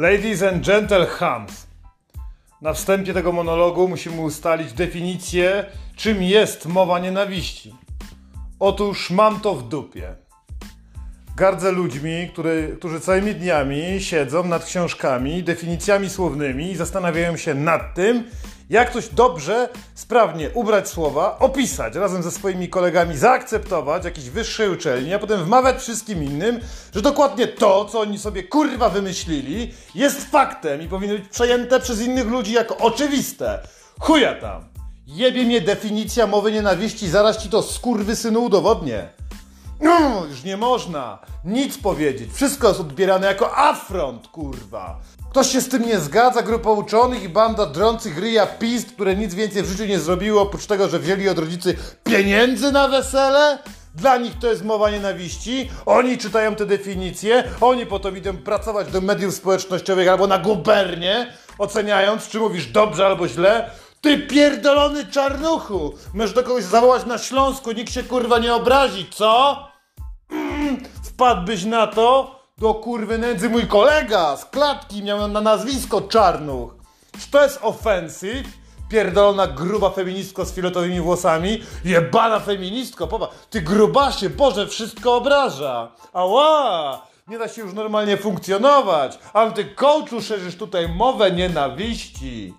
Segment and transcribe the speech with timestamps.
[0.00, 1.46] Ladies and gentlemen,
[2.62, 5.64] na wstępie tego monologu musimy ustalić definicję,
[5.96, 7.74] czym jest mowa nienawiści.
[8.60, 10.14] Otóż mam to w dupie.
[11.36, 17.94] Gardzę ludźmi, który, którzy całymi dniami siedzą nad książkami, definicjami słownymi i zastanawiają się nad
[17.94, 18.24] tym,
[18.70, 25.14] jak coś dobrze, sprawnie ubrać słowa, opisać razem ze swoimi kolegami, zaakceptować jakiejś wyższej uczelni,
[25.14, 26.60] a potem wmawiać wszystkim innym,
[26.94, 32.00] że dokładnie to, co oni sobie kurwa wymyślili, jest faktem i powinno być przejęte przez
[32.00, 33.62] innych ludzi jako oczywiste.
[34.00, 34.64] Chuja tam!
[35.06, 37.62] Jebie mnie definicja mowy nienawiści, zaraz ci to
[38.14, 39.08] synu udowodnię.
[39.80, 42.30] No, już nie można nic powiedzieć.
[42.32, 45.00] Wszystko jest odbierane jako afront, kurwa.
[45.30, 49.34] Ktoś się z tym nie zgadza, grupa uczonych i banda drących ryja pist, które nic
[49.34, 53.58] więcej w życiu nie zrobiło, oprócz tego, że wzięli od rodzicy pieniędzy na wesele?
[53.94, 55.70] Dla nich to jest mowa nienawiści.
[55.86, 62.28] Oni czytają te definicje, oni potem idą pracować do mediów społecznościowych albo na gubernię, oceniając,
[62.28, 63.70] czy mówisz dobrze albo źle.
[64.00, 65.94] Ty pierdolony czarnuchu!
[66.14, 69.58] Możesz do kogoś zawołać na Śląsku, nikt się kurwa nie obrazi, co?
[70.30, 72.39] Mm, wpadłbyś na to?
[72.60, 76.74] Do kurwy nędzy mój kolega z klatki miał na nazwisko Czarnuch.
[77.20, 78.46] Czy to jest ofensyw?
[78.88, 81.62] Pierdolona gruba feministko z filetowymi włosami.
[81.84, 83.34] Jebana feministko, popatrz.
[83.50, 85.92] Ty grubasie, Boże, wszystko obraża.
[86.12, 87.02] Ała!
[87.28, 89.18] Nie da się już normalnie funkcjonować.
[89.32, 92.54] Ale ty coachu szerzysz tutaj mowę nienawiści.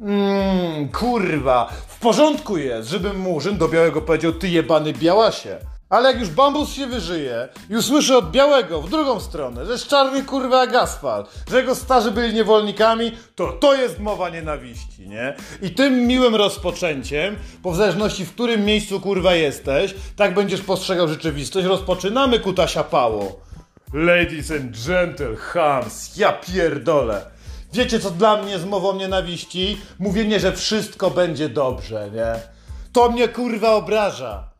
[0.00, 1.72] Mmm, kurwa.
[1.86, 5.58] W porządku jest, żebym murzyn do białego powiedział ty jebany białasie.
[5.94, 9.88] Ale jak już bambus się wyżyje i usłyszy od białego w drugą stronę, że jest
[9.88, 15.34] czarny kurwa asfalt, że jego starzy byli niewolnikami, to to jest mowa nienawiści, nie?
[15.62, 21.08] I tym miłym rozpoczęciem, po w zależności w którym miejscu kurwa jesteś, tak będziesz postrzegał
[21.08, 23.40] rzeczywistość, rozpoczynamy kutasia pało.
[23.92, 27.26] Ladies and gentlemen, ja pierdolę.
[27.72, 29.78] Wiecie co dla mnie jest mową nienawiści?
[29.98, 32.40] Mówienie, że wszystko będzie dobrze, nie?
[32.92, 34.53] To mnie kurwa obraża.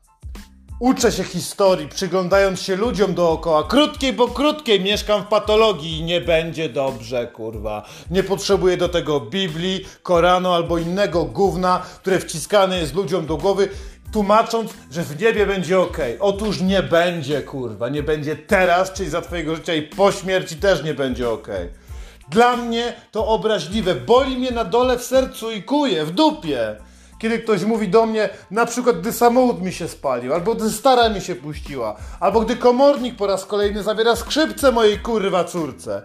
[0.79, 3.65] Uczę się historii, przyglądając się ludziom dookoła.
[3.65, 7.85] Krótkiej, bo krótkiej mieszkam w patologii i nie będzie dobrze, kurwa.
[8.11, 13.69] Nie potrzebuję do tego Biblii, Koranu albo innego gówna, które wciskane jest ludziom do głowy,
[14.13, 15.99] tłumacząc, że w niebie będzie ok.
[16.21, 17.89] Otóż nie będzie, kurwa.
[17.89, 21.49] Nie będzie teraz, czyli za twojego życia i po śmierci też nie będzie ok.
[22.29, 23.95] Dla mnie to obraźliwe.
[23.95, 26.77] Boli mnie na dole w sercu i kuje, w dupie
[27.25, 31.09] kiedy ktoś mówi do mnie, na przykład gdy samochód mi się spalił, albo gdy stara
[31.09, 36.03] mi się puściła, albo gdy komornik po raz kolejny zabiera skrzypce mojej kurwa córce.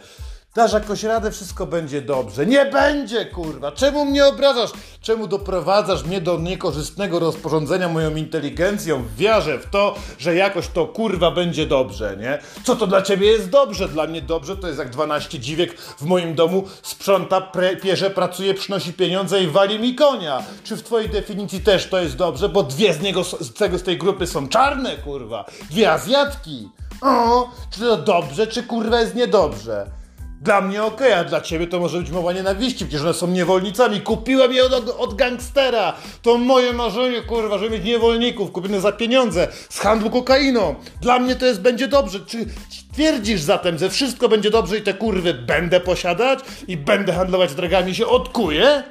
[0.55, 2.45] Dasz jakoś radę, wszystko będzie dobrze.
[2.45, 3.71] Nie będzie, kurwa!
[3.71, 4.69] Czemu mnie obrażasz?
[5.01, 10.85] Czemu doprowadzasz mnie do niekorzystnego rozporządzenia moją inteligencją w wiarze w to, że jakoś to
[10.85, 12.39] kurwa będzie dobrze, nie?
[12.63, 13.87] Co to dla ciebie jest dobrze?
[13.87, 18.53] Dla mnie dobrze to jest jak 12 dziwiek w moim domu sprząta, pre, pierze, pracuje,
[18.53, 20.43] przynosi pieniądze i wali mi konia.
[20.63, 22.49] Czy w twojej definicji też to jest dobrze?
[22.49, 25.45] Bo dwie z niego, z tego, z tej grupy są czarne, kurwa.
[25.71, 26.69] Dwie Azjatki.
[27.01, 29.98] O, czy to dobrze, czy kurwa jest niedobrze?
[30.41, 34.01] Dla mnie okay, a dla ciebie to może być mowa nienawiści, przecież one są niewolnicami.
[34.01, 35.93] Kupiłem je od, od gangstera.
[36.21, 40.75] To moje marzenie, kurwa, żeby mieć niewolników kupione za pieniądze z handlu kokainą.
[41.01, 42.19] Dla mnie to jest będzie dobrze.
[42.19, 42.45] Czy
[42.93, 47.95] twierdzisz zatem, że wszystko będzie dobrze i te kurwy będę posiadać i będę handlować drogami
[47.95, 48.83] się odkuję?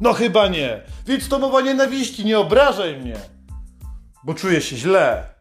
[0.00, 0.80] No chyba nie.
[1.06, 3.16] Więc to mowa nienawiści, nie obrażaj mnie.
[4.24, 5.33] Bo czuję się źle.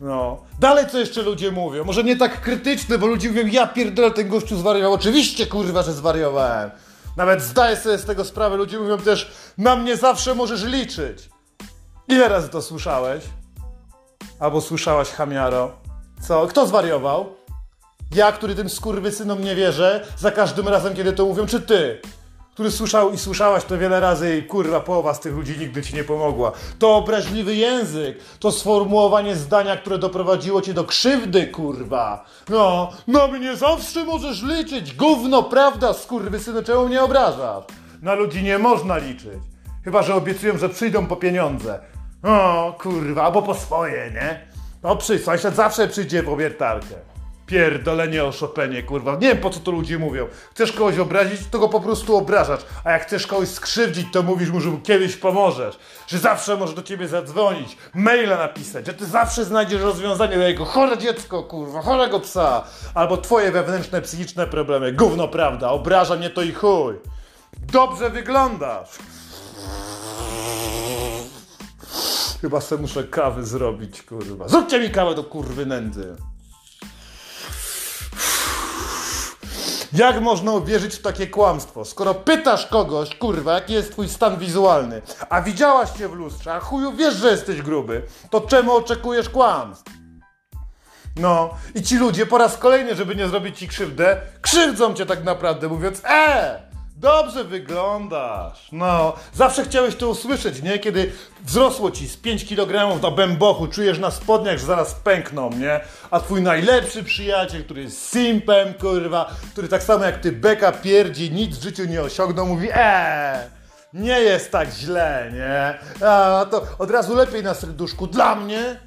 [0.00, 0.42] No.
[0.60, 1.84] Dalej co jeszcze ludzie mówią?
[1.84, 4.92] Może nie tak krytyczne, bo ludzie mówią, ja pierdolę, ten gościu zwariował.
[4.92, 6.70] Oczywiście, kurwa, że zwariowałem.
[7.16, 8.56] Nawet zdaję sobie z tego sprawę.
[8.56, 11.28] Ludzie mówią też, na mnie zawsze możesz liczyć.
[12.08, 13.24] Ile razy to słyszałeś?
[14.40, 15.72] Albo słyszałaś, chamiaro?
[16.28, 16.46] Co?
[16.46, 17.26] Kto zwariował?
[18.14, 22.00] Ja, który tym skurwysynom nie wierzę, za każdym razem, kiedy to mówią, czy ty?
[22.54, 25.94] Który słyszał i słyszałaś to wiele razy i kurwa połowa z tych ludzi nigdy ci
[25.94, 26.52] nie pomogła.
[26.78, 32.24] To obraźliwy język, to sformułowanie zdania, które doprowadziło cię do krzywdy, kurwa.
[32.48, 37.64] No, na mnie zawsze możesz liczyć, gówno, prawda, skurwysyny, czemu mnie obrażasz?
[38.02, 39.38] Na ludzi nie można liczyć.
[39.84, 41.80] Chyba, że obiecują, że przyjdą po pieniądze.
[42.22, 44.46] O, kurwa, albo po swoje, nie?
[44.82, 47.13] No przyjdź, sąsiad zawsze przyjdzie po wiertarkę.
[47.46, 49.12] Pierdolenie o Chopinie, kurwa.
[49.12, 50.26] Nie wiem po co to ludzie mówią.
[50.50, 52.60] Chcesz kogoś obrazić, to go po prostu obrażasz.
[52.84, 55.78] A jak chcesz kogoś skrzywdzić, to mówisz mu, że mu kiedyś pomożesz.
[56.06, 60.64] Że zawsze może do ciebie zadzwonić, maila napisać, że ty zawsze znajdziesz rozwiązanie dla jego
[60.64, 62.64] chore dziecko, kurwa, chorego psa.
[62.94, 64.92] Albo twoje wewnętrzne psychiczne problemy.
[64.92, 66.94] Gówno prawda, obraża mnie to i chuj.
[67.72, 68.88] Dobrze wyglądasz.
[72.40, 74.48] Chyba se muszę kawy zrobić, kurwa.
[74.48, 76.16] Zróbcie mi kawę do kurwy nędzy.
[79.94, 81.84] Jak można uwierzyć w takie kłamstwo?
[81.84, 86.60] Skoro pytasz kogoś, kurwa, jaki jest twój stan wizualny, a widziałaś się w lustrze, a
[86.60, 89.92] chuju wiesz, że jesteś gruby, to czemu oczekujesz kłamstw?
[91.16, 95.24] No, i ci ludzie po raz kolejny, żeby nie zrobić ci krzywdę, krzywdzą cię tak
[95.24, 96.62] naprawdę, mówiąc, e,
[96.96, 98.68] dobrze wyglądasz.
[98.72, 100.78] No, zawsze chciałeś to usłyszeć, nie?
[100.78, 101.12] Kiedy
[101.44, 105.80] wzrosło ci z 5 kg na bębochu, czujesz na spodniach, że zaraz pękną, nie?
[106.10, 111.30] A twój najlepszy przyjaciel, który jest simpem, kurwa, który tak samo jak ty beka pierdzi,
[111.30, 113.50] nic w życiu nie osiągnął, mówi, e,
[113.92, 115.78] nie jest tak źle, nie?
[116.08, 118.06] A to od razu lepiej na serduszku.
[118.06, 118.80] Dla mnie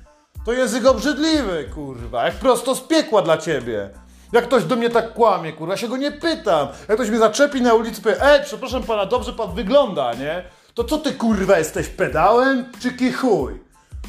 [0.45, 2.25] to język obrzydliwy, kurwa.
[2.25, 3.89] Jak prosto z piekła dla ciebie.
[4.31, 6.67] Jak ktoś do mnie tak kłamie, kurwa, ja się go nie pytam.
[6.87, 10.43] Jak ktoś mnie zaczepi na ulicy, powie, ej, przepraszam pana, dobrze pan wygląda, nie?
[10.73, 13.59] To co ty, kurwa, jesteś pedałem czy kichuj?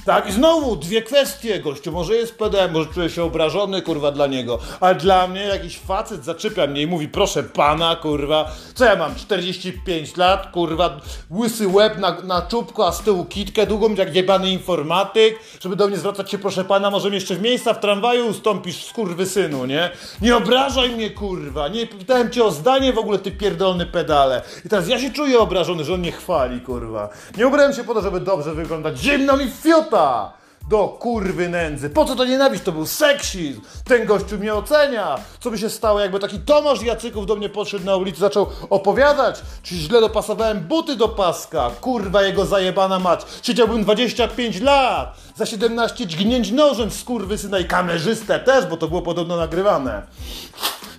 [0.05, 4.27] Tak, i znowu dwie kwestie, gościu, może jest pedałem, może czuję się obrażony, kurwa, dla
[4.27, 8.97] niego, ale dla mnie jakiś facet zaczepia mnie i mówi, proszę pana, kurwa, co ja
[8.97, 11.01] mam, 45 lat, kurwa,
[11.31, 15.89] łysy łeb na, na czubku, a z tyłu kitkę długą, jak jebany informatyk, żeby do
[15.89, 18.93] mnie zwracać się, proszę pana, może mi jeszcze w miejsca w tramwaju ustąpisz,
[19.25, 19.91] synu, nie?
[20.23, 24.43] Nie obrażaj mnie, kurwa, nie pytałem cię o zdanie w ogóle, ty pierdolny pedale.
[24.65, 27.09] I teraz ja się czuję obrażony, że on mnie chwali, kurwa.
[27.37, 29.51] Nie ubrałem się po to, żeby dobrze wyglądać, zimno mi
[30.69, 31.91] Do kurwy nędzy.
[31.91, 32.65] Po co to nienawiść?
[32.65, 33.61] To był seksizm.
[33.85, 35.19] Ten gościu mnie ocenia.
[35.41, 39.41] Co by się stało, jakby taki Tomasz Jacyków do mnie podszedł na ulicy, zaczął opowiadać,
[39.63, 41.71] czy źle dopasowałem buty do paska.
[41.81, 43.21] Kurwa, jego zajebana mać.
[43.43, 45.17] Siedziałbym 25 lat.
[45.37, 50.03] Za 17 dźgnięć nożem z kurwy syna i kamerzystę też, bo to było podobno nagrywane.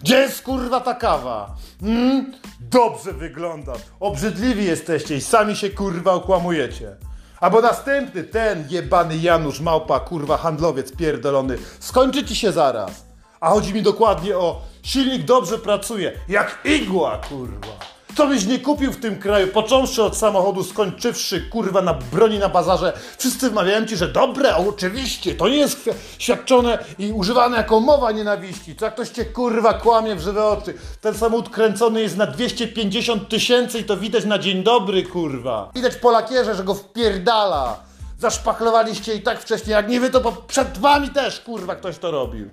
[0.01, 1.55] Gdzie jest kurwa ta kawa?
[1.81, 2.33] Mm?
[2.59, 3.73] Dobrze wygląda.
[3.99, 7.08] Obrzydliwi jesteście i sami się kurwa okłamujecie.
[7.39, 11.57] Albo następny, ten jebany Janusz Małpa, kurwa, handlowiec pierdolony.
[11.79, 13.05] Skończy ci się zaraz.
[13.39, 17.98] A chodzi mi dokładnie o silnik dobrze pracuje, jak igła, kurwa.
[18.19, 22.49] Co byś nie kupił w tym kraju, począwszy od samochodu, skończywszy, kurwa, na broni na
[22.49, 28.11] bazarze, wszyscy wmawiają ci, że dobre, oczywiście, to nie jest świadczone i używane jako mowa
[28.11, 28.75] nienawiści.
[28.75, 30.73] Co jak ktoś cię, kurwa, kłamie w żywe oczy.
[31.01, 35.71] Ten samochód kręcony jest na 250 tysięcy i to widać na dzień dobry, kurwa.
[35.75, 37.79] Widać po lakierze, że go wpierdala.
[38.17, 42.49] Zaszpachlowaliście i tak wcześniej, jak nie wy, to przed wami też, kurwa, ktoś to robił.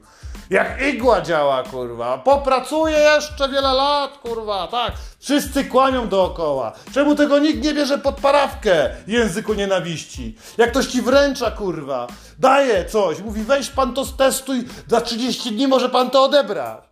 [0.51, 2.19] Jak igła działa, kurwa.
[2.19, 4.93] Popracuje jeszcze wiele lat, kurwa, tak.
[5.21, 6.73] Wszyscy kłamią dookoła.
[6.95, 10.37] Czemu tego nikt nie bierze pod parawkę języku nienawiści?
[10.59, 12.07] Jak ktoś ci wręcza, kurwa,
[12.39, 16.87] daje coś, mówi weź pan to stestuj, za 30 dni może pan to odebrać.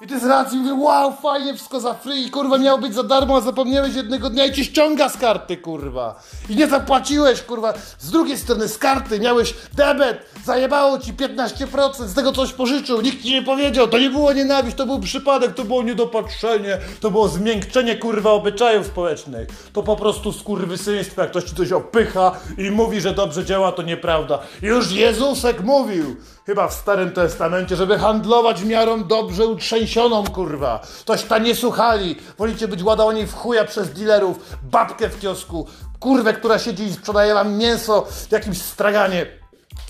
[0.00, 3.36] I ty z racji mówisz, wow, fajnie, wszystko za free, kurwa, miało być za darmo,
[3.36, 6.22] a zapomniałeś jednego dnia i ci ściąga z karty, kurwa.
[6.48, 7.74] I nie zapłaciłeś, kurwa.
[7.98, 13.22] Z drugiej strony z karty miałeś debet, zajebało ci 15%, z tego coś pożyczył, nikt
[13.22, 17.28] ci nie powiedział, to nie było nienawiść, to był przypadek, to było niedopatrzenie, to było
[17.28, 19.48] zmiękczenie, kurwa, obyczajów społecznych.
[19.72, 23.82] To po prostu skurwysyństwo, jak ktoś ci coś opycha i mówi, że dobrze działa, to
[23.82, 24.38] nieprawda.
[24.62, 26.16] Już Jezusek mówił,
[26.46, 30.80] chyba w Starym Testamencie, żeby handlować miarą dobrze utrzęsioną, kurwa.
[31.04, 32.16] Toś ta nie słuchali.
[32.38, 35.66] Wolicie być ładowani w chuja przez dealerów, babkę w kiosku,
[36.00, 39.38] kurwę, która siedzi i sprzedaje wam mięso w jakimś straganie.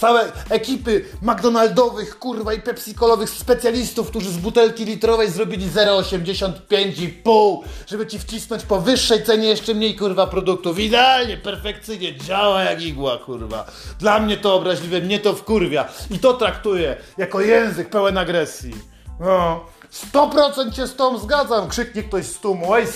[0.01, 8.19] Całe ekipy McDonaldowych, kurwa i Pepsi-Colowych specjalistów, którzy z butelki litrowej zrobili 0,85,5, żeby ci
[8.19, 10.79] wcisnąć po wyższej cenie jeszcze mniej, kurwa, produktów.
[10.79, 13.67] Idealnie, perfekcyjnie, działa jak igła, kurwa.
[13.99, 15.89] Dla mnie to obraźliwe, mnie to wkurwia.
[16.11, 18.75] I to traktuję jako język pełen agresji.
[19.21, 19.65] No.
[20.13, 22.75] 100% cię z tą zgadzam, krzyknie ktoś z tłumu.
[22.75, 22.87] Ej,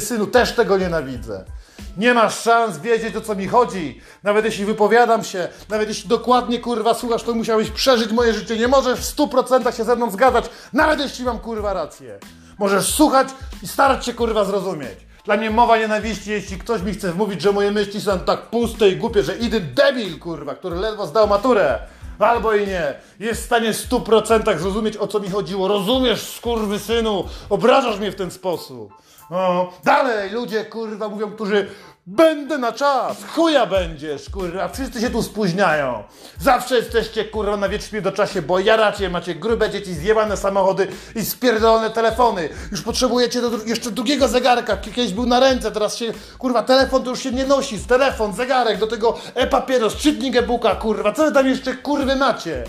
[0.00, 1.44] synu, też tego nienawidzę.
[1.96, 4.00] Nie masz szans wiedzieć o co mi chodzi.
[4.22, 8.56] Nawet jeśli wypowiadam się, nawet jeśli dokładnie kurwa słuchasz, to musiałeś przeżyć moje życie.
[8.56, 12.18] Nie możesz w 100% się ze mną zgadzać, nawet jeśli mam kurwa rację.
[12.58, 13.28] Możesz słuchać
[13.62, 14.98] i starać się kurwa zrozumieć.
[15.24, 18.88] Dla mnie mowa nienawiści, jeśli ktoś mi chce wmówić, że moje myśli są tak puste
[18.88, 21.78] i głupie, że idy debil kurwa, który ledwo zdał maturę.
[22.18, 22.94] Albo i nie.
[23.20, 25.68] Jest w stanie w 100% zrozumieć o co mi chodziło.
[25.68, 28.92] Rozumiesz, skurwy synu, obrażasz mnie w ten sposób.
[29.32, 31.66] O, dalej ludzie, kurwa, mówią, którzy
[32.06, 36.02] Będę na czas, chuja będziesz, kurwa, wszyscy się tu spóźniają.
[36.40, 40.86] Zawsze jesteście, kurwa, na wiecznie do czasie, bo ja raczej macie grube dzieci, zjebane samochody
[41.14, 42.48] i spierdolone telefony.
[42.70, 47.10] Już potrzebujecie do, jeszcze drugiego zegarka, kiedyś był na ręce, teraz się, kurwa, telefon to
[47.10, 51.46] już się nie nosi, telefon, zegarek, do tego e-papieros, czytnik e-booka, kurwa, co wy tam
[51.46, 52.64] jeszcze, kurwy, macie?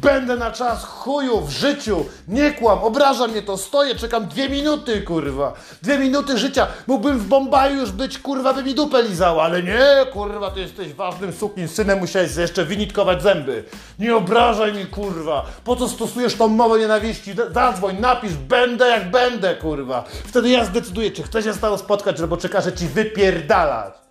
[0.00, 2.04] Będę na czas chuju w życiu.
[2.28, 3.56] Nie kłam, obraża mnie to.
[3.56, 5.52] Stoję, czekam dwie minuty, kurwa.
[5.82, 6.66] Dwie minuty życia.
[6.86, 9.02] Mógłbym w Bombaju już być, kurwa, by mi dupę
[9.42, 13.64] ale nie, kurwa, ty jesteś ważnym sukin synem, musiałeś jeszcze wynitkować zęby.
[13.98, 15.46] Nie obrażaj mi, kurwa.
[15.64, 17.34] Po co stosujesz tą mowę nienawiści?
[17.54, 20.04] Zadzwoń, napisz, będę jak będę, kurwa.
[20.24, 24.03] Wtedy ja zdecyduję, czy chcę się z spotkać, albo czy każę ci wypierdalać.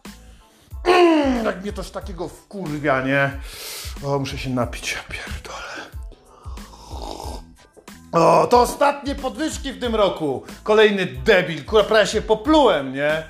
[0.83, 3.31] Mm, jak mnie coś takiego wkurwia, nie?
[4.03, 5.63] O, muszę się napić, ja pierdolę.
[8.11, 10.43] O, to ostatnie podwyżki w tym roku.
[10.63, 13.23] Kolejny debil, kurwa, prawie się poplułem, nie?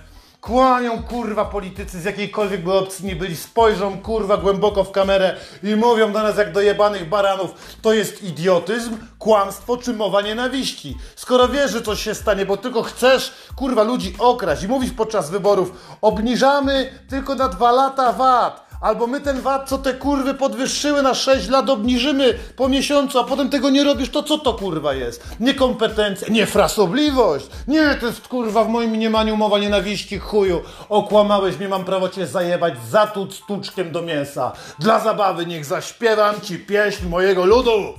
[0.43, 5.75] Kłanią, kurwa, politycy z jakiejkolwiek by opcji nie byli, spojrzą, kurwa, głęboko w kamerę i
[5.75, 10.97] mówią do nas jak do jebanych baranów, to jest idiotyzm, kłamstwo czy mowa nienawiści.
[11.15, 15.29] Skoro wiesz, że coś się stanie, bo tylko chcesz, kurwa, ludzi okraść i mówisz podczas
[15.29, 15.71] wyborów,
[16.01, 21.13] obniżamy tylko na dwa lata VAT, Albo my ten VAT, co te kurwy podwyższyły na
[21.13, 25.27] 6 lat, obniżymy po miesiącu, a potem tego nie robisz, to co to kurwa jest?
[25.39, 27.47] Niekompetencja, niefrasobliwość.
[27.67, 30.61] Nie, to jest kurwa w moim mniemaniu mowa nienawiści, chuju.
[30.89, 34.51] Okłamałeś mnie, mam prawo cię zajebać, zatłuc tuczkiem do mięsa.
[34.79, 37.93] Dla zabawy niech zaśpiewam ci pieśń mojego ludu.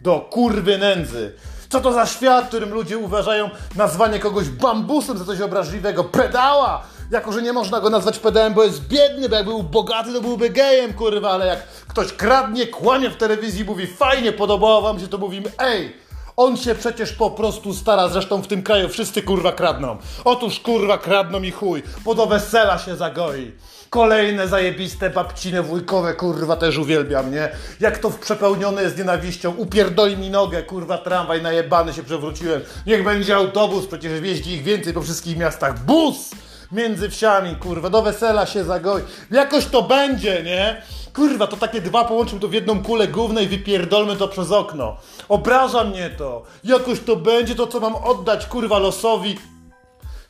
[0.00, 1.34] Do kurwy nędzy.
[1.68, 6.04] Co to za świat, w którym ludzie uważają nazwanie kogoś bambusem za coś obraźliwego?
[6.04, 6.82] Pedała!
[7.10, 10.20] Jako, że nie można go nazwać pedałem, bo jest biedny, bo jak był bogaty, to
[10.20, 15.08] byłby gejem, kurwa, ale jak ktoś kradnie, kłamie w telewizji, mówi fajnie, podobało wam się,
[15.08, 15.96] to mówimy ej,
[16.36, 19.96] on się przecież po prostu stara, zresztą w tym kraju wszyscy kurwa kradną.
[20.24, 23.52] Otóż kurwa kradną i chuj, po do wesela się zagoi.
[23.90, 27.48] Kolejne zajebiste babcine wujkowe, kurwa, też uwielbiam, nie?
[27.80, 29.54] Jak to przepełnione jest nienawiścią.
[29.56, 32.60] Upierdoli mi nogę, kurwa, tramwaj najebany się przewróciłem.
[32.86, 35.84] Niech będzie autobus, przecież jeździ ich więcej po wszystkich miastach.
[35.84, 36.30] Bus!
[36.72, 39.02] Między wsiami, kurwa, do wesela się zagoi.
[39.30, 40.82] Jakoś to będzie, nie?
[41.14, 44.96] Kurwa, to takie dwa połączymy to w jedną kulę głównej i wypierdolmy to przez okno.
[45.28, 46.42] Obraża mnie to.
[46.64, 49.38] Jakoś to będzie to, co mam oddać, kurwa, losowi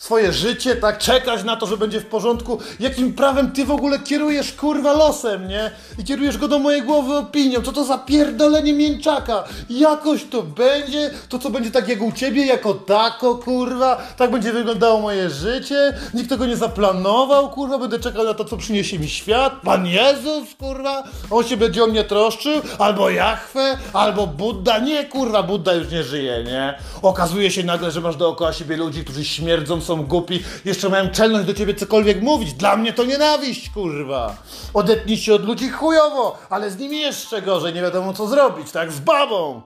[0.01, 0.99] swoje życie, tak?
[0.99, 2.59] Czekać na to, że będzie w porządku.
[2.81, 5.71] Jakim prawem ty w ogóle kierujesz kurwa losem, nie?
[5.99, 7.63] I kierujesz go do mojej głowy opinią.
[7.63, 9.45] Co to za pierdolenie mięczaka?
[9.71, 11.11] Jakoś to będzie?
[11.29, 13.97] To co będzie tak jak u ciebie, jako tako, kurwa?
[14.17, 15.95] Tak będzie wyglądało moje życie?
[16.15, 17.79] Nikt tego nie zaplanował, kurwa?
[17.79, 19.53] Będę czekał na to, co przyniesie mi świat?
[19.65, 21.03] Pan Jezus, kurwa?
[21.31, 22.53] On się będzie o mnie troszczył?
[22.79, 23.79] Albo Jachwę?
[23.93, 24.79] Albo Budda?
[24.79, 26.79] Nie, kurwa, Budda już nie żyje, nie?
[27.03, 31.47] Okazuje się nagle, że masz dookoła siebie ludzi, którzy śmierdzą, są głupi, jeszcze mają czelność
[31.47, 32.53] do ciebie cokolwiek mówić.
[32.53, 34.37] Dla mnie to nienawiść, kurwa.
[34.75, 38.93] Odetnij się od ludzi chujowo, ale z nimi jeszcze gorzej, nie wiadomo co zrobić, tak?
[38.93, 39.63] Z babą.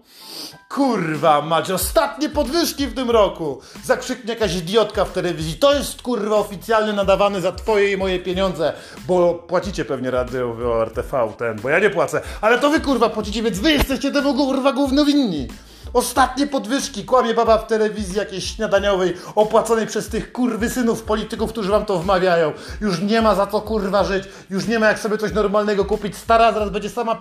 [0.68, 3.60] Kurwa, macie ostatnie podwyżki w tym roku.
[3.84, 5.54] Zakrzyknie jakaś idiotka w telewizji.
[5.54, 8.72] To jest kurwa oficjalnie nadawany za twoje i moje pieniądze,
[9.06, 12.20] bo płacicie pewnie radio RTV ten, bo ja nie płacę.
[12.40, 15.48] Ale to wy kurwa płacicie, więc wy jesteście temu kurwa główno winni.
[15.94, 21.70] Ostatnie podwyżki, kłamie baba w telewizji jakiejś śniadaniowej, opłaconej przez tych kurwy synów polityków, którzy
[21.70, 22.52] wam to wmawiają.
[22.80, 26.16] Już nie ma za co kurwa żyć, już nie ma jak sobie coś normalnego kupić.
[26.16, 27.20] Stara zaraz będzie sama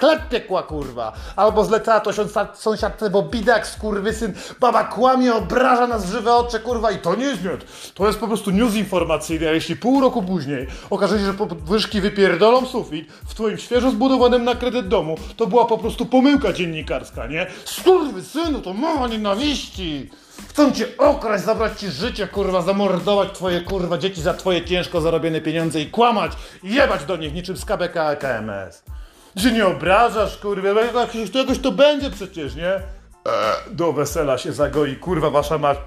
[0.00, 1.12] chleb piekła kurwa.
[1.36, 6.60] Albo zlecała to sąsiad- sąsiadce, bo bidak skurwysyn, baba kłamie, obraża nas w żywe oczy
[6.60, 7.60] kurwa i to nie jest miód.
[7.94, 12.00] To jest po prostu news informacyjny, a jeśli pół roku później okaże się, że podwyżki
[12.00, 17.26] wypierdolą sufit w twoim świeżo zbudowanym na kredyt domu, to była po prostu pomyłka dziennikarska,
[17.26, 17.46] nie?
[18.12, 20.10] Skurwy synu, to mowa nienawiści!
[20.48, 25.40] Chcą cię okraść, zabrać ci życie, kurwa, zamordować twoje kurwa dzieci za twoje ciężko zarobione
[25.40, 28.82] pieniądze i kłamać jebać do nich niczym z KBK KMS.
[29.36, 32.74] Że nie obrażasz, kurwa, jakoś to, jakoś to będzie przecież, nie?
[32.74, 32.82] Eee,
[33.70, 35.78] do wesela się zagoi, kurwa, wasza mać.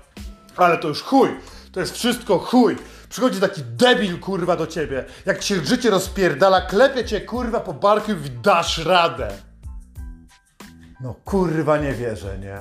[0.56, 1.30] Ale to już chuj,
[1.72, 2.76] to jest wszystko chuj.
[3.10, 5.06] Przychodzi taki debil, kurwa, do ciebie.
[5.26, 9.28] Jak ci życie rozpierdala, klepie cię, kurwa, po barku i dasz radę.
[11.02, 12.58] No kurwa nie wierzę, nie?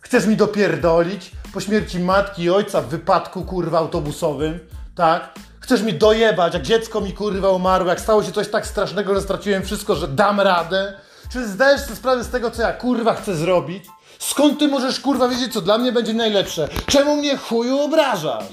[0.00, 4.58] Chcesz mi dopierdolić po śmierci matki i ojca w wypadku kurwa autobusowym,
[4.94, 5.34] tak?
[5.60, 9.20] Chcesz mi dojebać, jak dziecko mi kurwa umarło, jak stało się coś tak strasznego, że
[9.20, 10.94] straciłem wszystko, że dam radę?
[11.32, 13.84] Czy zdajesz sobie sprawę z tego, co ja kurwa chcę zrobić?
[14.18, 16.68] Skąd ty możesz kurwa wiedzieć, co dla mnie będzie najlepsze?
[16.86, 18.44] Czemu mnie chuju obrażasz?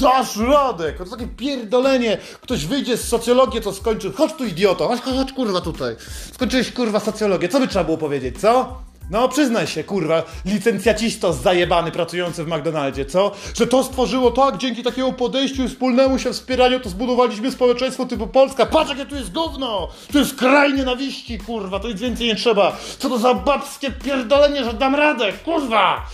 [0.00, 0.92] Dasz radę!
[0.92, 2.18] To takie pierdolenie.
[2.40, 4.12] Ktoś wyjdzie z socjologii, to skończył.
[4.12, 4.88] Chodź tu, idioto.
[4.88, 5.96] Chodź, chodź, chodź, kurwa, tutaj.
[6.34, 7.48] Skończyłeś, kurwa, socjologię.
[7.48, 8.80] Co by trzeba było powiedzieć, co?
[9.10, 13.32] No, przyznaj się, kurwa, licencjacisto zajebany pracujący w McDonaldzie, co?
[13.54, 18.66] Że to stworzyło tak, dzięki takiemu podejściu wspólnemu się wspieraniu, to zbudowaliśmy społeczeństwo typu Polska.
[18.66, 19.88] Patrz, jakie tu jest gówno!
[20.12, 22.76] Tu jest kraj nienawiści, kurwa, to nic więcej nie trzeba.
[22.98, 26.06] Co to za babskie pierdolenie, że dam radę, kurwa!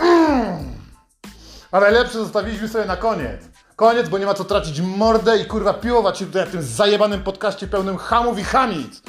[0.00, 0.81] Mm.
[1.72, 3.40] A najlepsze zostawiliśmy sobie na koniec.
[3.76, 7.22] Koniec, bo nie ma co tracić mordę i kurwa piłować się tutaj w tym zajebanym
[7.22, 9.02] podcaście pełnym hamów i hamic.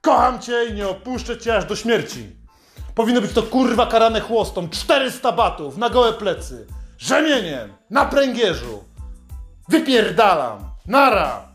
[0.00, 2.36] Kocham cię i nie opuszczę cię aż do śmierci.
[2.94, 6.66] Powinno być to kurwa karane chłostą, 400 batów na gołe plecy,
[6.98, 8.84] rzemieniem, na pręgierzu.
[9.68, 11.45] Wypierdalam, nara!